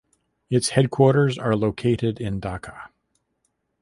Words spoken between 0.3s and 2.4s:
Its headquarters are located